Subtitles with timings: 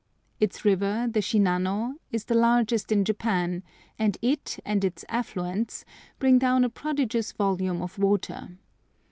[0.39, 3.61] Its river, the Shinano, is the largest in Japan,
[3.99, 5.85] and it and its affluents
[6.17, 8.57] bring down a prodigious volume of water.